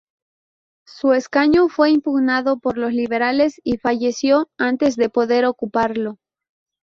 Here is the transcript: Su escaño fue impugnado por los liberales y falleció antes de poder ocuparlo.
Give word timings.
Su 0.87 1.13
escaño 1.13 1.69
fue 1.69 1.91
impugnado 1.91 2.57
por 2.57 2.79
los 2.79 2.91
liberales 2.91 3.61
y 3.63 3.77
falleció 3.77 4.49
antes 4.57 4.95
de 4.95 5.09
poder 5.09 5.45
ocuparlo. 5.45 6.17